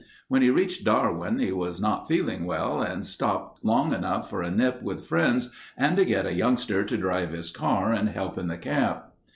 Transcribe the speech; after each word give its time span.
When 0.29 0.41
he 0.41 0.49
reached 0.49 0.83
Darwin 0.83 1.37
he 1.37 1.51
was 1.51 1.79
not 1.79 2.07
feeling 2.07 2.45
well 2.47 2.81
and 2.81 3.05
stopped 3.05 3.63
long 3.63 3.93
enough 3.93 4.31
for 4.31 4.41
a 4.41 4.49
nip 4.49 4.81
with 4.81 5.05
friends 5.05 5.51
and 5.77 5.95
to 5.95 6.03
get 6.05 6.25
a 6.25 6.33
youngster 6.33 6.83
to 6.83 6.97
drive 6.97 7.33
his 7.33 7.51
car 7.51 7.93
and 7.93 8.09
help 8.09 8.39
at 8.39 8.47
the 8.47 8.57
camp. 8.57 9.03